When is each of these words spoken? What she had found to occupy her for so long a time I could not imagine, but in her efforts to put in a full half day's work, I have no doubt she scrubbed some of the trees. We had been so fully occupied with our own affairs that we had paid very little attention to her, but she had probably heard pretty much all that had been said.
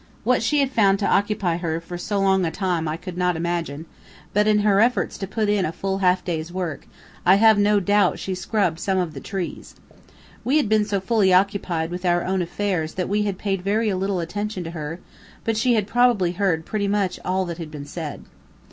What 0.23 0.41
she 0.41 0.61
had 0.61 0.71
found 0.71 0.97
to 0.97 1.05
occupy 1.05 1.57
her 1.57 1.79
for 1.79 1.95
so 1.95 2.19
long 2.19 2.43
a 2.43 2.49
time 2.49 2.87
I 2.87 2.97
could 2.97 3.19
not 3.19 3.35
imagine, 3.35 3.85
but 4.33 4.47
in 4.47 4.57
her 4.61 4.79
efforts 4.79 5.15
to 5.19 5.27
put 5.27 5.47
in 5.47 5.63
a 5.63 5.71
full 5.71 5.99
half 5.99 6.25
day's 6.25 6.51
work, 6.51 6.87
I 7.23 7.35
have 7.35 7.59
no 7.59 7.79
doubt 7.79 8.17
she 8.17 8.33
scrubbed 8.33 8.79
some 8.79 8.97
of 8.97 9.13
the 9.13 9.19
trees. 9.19 9.75
We 10.43 10.57
had 10.57 10.67
been 10.67 10.85
so 10.85 10.99
fully 10.99 11.31
occupied 11.31 11.91
with 11.91 12.03
our 12.03 12.23
own 12.25 12.41
affairs 12.41 12.95
that 12.95 13.09
we 13.09 13.21
had 13.25 13.37
paid 13.37 13.61
very 13.61 13.93
little 13.93 14.19
attention 14.19 14.63
to 14.63 14.71
her, 14.71 14.99
but 15.43 15.55
she 15.55 15.75
had 15.75 15.85
probably 15.85 16.31
heard 16.31 16.65
pretty 16.65 16.87
much 16.87 17.19
all 17.23 17.45
that 17.45 17.59
had 17.59 17.69
been 17.69 17.85
said. 17.85 18.23